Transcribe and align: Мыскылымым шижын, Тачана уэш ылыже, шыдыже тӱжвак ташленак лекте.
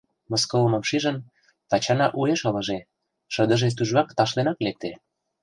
Мыскылымым 0.31 0.83
шижын, 0.89 1.17
Тачана 1.69 2.07
уэш 2.19 2.41
ылыже, 2.49 2.79
шыдыже 3.33 3.67
тӱжвак 3.77 4.09
ташленак 4.17 4.57
лекте. 4.65 4.91